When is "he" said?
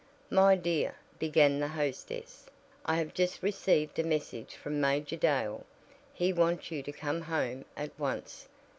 6.11-6.33